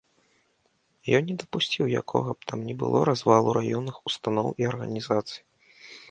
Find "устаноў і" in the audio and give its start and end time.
4.13-4.67